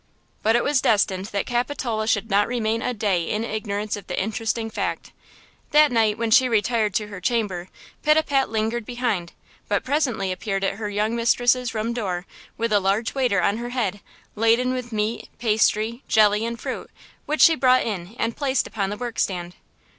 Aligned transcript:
But 0.41 0.55
it 0.55 0.63
was 0.63 0.81
destined 0.81 1.25
that 1.27 1.45
Capitola 1.45 2.07
should 2.07 2.27
not 2.27 2.47
remain 2.47 2.81
a 2.81 2.91
day 2.91 3.21
in 3.29 3.43
ignorance 3.43 3.95
of 3.95 4.07
the 4.07 4.19
interesting 4.19 4.71
fact. 4.71 5.11
That 5.69 5.91
night, 5.91 6.17
when 6.17 6.31
she 6.31 6.49
retired 6.49 6.95
to 6.95 7.09
her 7.09 7.21
chamber, 7.21 7.69
Pitapat 8.01 8.49
lingered 8.49 8.83
behind, 8.83 9.33
but 9.67 9.83
presently 9.83 10.31
appeared 10.31 10.63
at 10.63 10.77
her 10.77 10.89
young 10.89 11.15
mistress's 11.15 11.75
room 11.75 11.93
door 11.93 12.25
with 12.57 12.73
a 12.73 12.79
large 12.79 13.13
waiter 13.13 13.43
on 13.43 13.57
her 13.57 13.69
head, 13.69 13.99
laden 14.35 14.73
with 14.73 14.91
meat, 14.91 15.29
pastry, 15.37 16.01
jelly 16.07 16.47
and 16.47 16.59
fruit, 16.59 16.89
which 17.27 17.41
she 17.41 17.53
brought 17.53 17.83
in 17.85 18.15
and 18.17 18.35
placed 18.35 18.65
upon 18.65 18.89
the 18.89 18.97
work 18.97 19.19
stand. 19.19 19.53